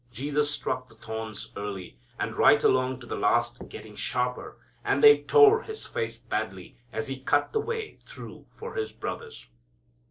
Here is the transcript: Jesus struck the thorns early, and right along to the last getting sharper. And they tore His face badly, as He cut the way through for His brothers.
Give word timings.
Jesus 0.11 0.49
struck 0.49 0.87
the 0.87 0.95
thorns 0.95 1.49
early, 1.55 1.95
and 2.17 2.35
right 2.35 2.63
along 2.63 2.99
to 3.01 3.05
the 3.05 3.15
last 3.15 3.69
getting 3.69 3.95
sharper. 3.95 4.57
And 4.83 5.03
they 5.03 5.21
tore 5.21 5.61
His 5.61 5.85
face 5.85 6.17
badly, 6.17 6.75
as 6.91 7.07
He 7.07 7.19
cut 7.19 7.53
the 7.53 7.59
way 7.61 7.99
through 8.03 8.47
for 8.49 8.73
His 8.73 8.91
brothers. 8.91 9.45